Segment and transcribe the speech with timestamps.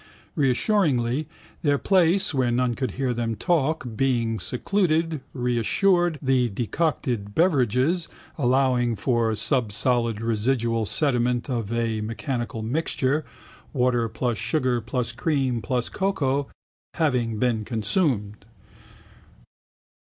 [0.35, 1.27] Reassuringly,
[1.61, 8.95] their place, where none could hear them talk, being secluded, reassured, the decocted beverages, allowing
[8.95, 13.23] for subsolid residual sediment of a mechanical mixture,
[13.73, 16.47] water plus sugar plus cream plus cocoa,
[16.95, 18.43] having been consumed.